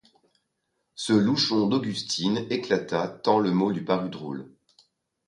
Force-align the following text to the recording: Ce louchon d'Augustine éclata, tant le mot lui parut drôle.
Ce 0.95 1.13
louchon 1.13 1.67
d'Augustine 1.67 2.47
éclata, 2.49 3.07
tant 3.07 3.37
le 3.37 3.51
mot 3.51 3.69
lui 3.69 3.81
parut 3.81 4.09
drôle. 4.09 4.49